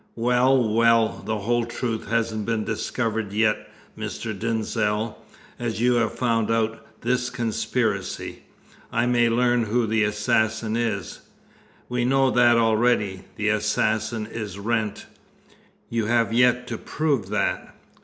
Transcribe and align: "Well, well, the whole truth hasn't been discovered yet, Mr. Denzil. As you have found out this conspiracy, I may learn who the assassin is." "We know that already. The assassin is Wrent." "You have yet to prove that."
"Well, 0.15 0.73
well, 0.73 1.21
the 1.23 1.37
whole 1.37 1.63
truth 1.63 2.07
hasn't 2.07 2.47
been 2.47 2.63
discovered 2.63 3.31
yet, 3.33 3.69
Mr. 3.95 4.33
Denzil. 4.33 5.23
As 5.59 5.79
you 5.79 5.93
have 5.93 6.13
found 6.13 6.49
out 6.49 6.83
this 7.01 7.29
conspiracy, 7.29 8.41
I 8.91 9.05
may 9.05 9.29
learn 9.29 9.65
who 9.65 9.85
the 9.85 10.03
assassin 10.03 10.75
is." 10.75 11.19
"We 11.87 12.03
know 12.03 12.31
that 12.31 12.57
already. 12.57 13.25
The 13.35 13.49
assassin 13.49 14.25
is 14.25 14.57
Wrent." 14.57 15.05
"You 15.87 16.07
have 16.07 16.33
yet 16.33 16.65
to 16.69 16.79
prove 16.79 17.29
that." 17.29 17.75